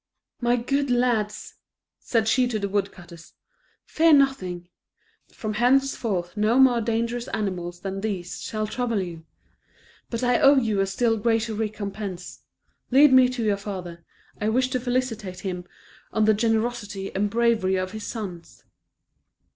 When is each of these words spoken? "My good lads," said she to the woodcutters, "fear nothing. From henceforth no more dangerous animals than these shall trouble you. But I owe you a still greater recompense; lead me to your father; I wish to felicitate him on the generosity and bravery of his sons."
"My 0.41 0.55
good 0.55 0.89
lads," 0.89 1.57
said 1.99 2.27
she 2.27 2.47
to 2.47 2.57
the 2.57 2.67
woodcutters, 2.67 3.33
"fear 3.85 4.13
nothing. 4.13 4.67
From 5.31 5.53
henceforth 5.53 6.35
no 6.35 6.57
more 6.57 6.81
dangerous 6.81 7.27
animals 7.27 7.81
than 7.81 8.01
these 8.01 8.41
shall 8.41 8.65
trouble 8.65 8.99
you. 8.99 9.27
But 10.09 10.23
I 10.23 10.39
owe 10.39 10.55
you 10.55 10.79
a 10.79 10.87
still 10.87 11.17
greater 11.17 11.53
recompense; 11.53 12.39
lead 12.89 13.13
me 13.13 13.29
to 13.29 13.43
your 13.43 13.57
father; 13.57 14.03
I 14.39 14.49
wish 14.49 14.69
to 14.71 14.79
felicitate 14.79 15.41
him 15.41 15.65
on 16.11 16.25
the 16.25 16.33
generosity 16.33 17.13
and 17.13 17.29
bravery 17.29 17.75
of 17.75 17.91
his 17.91 18.07
sons." 18.07 18.63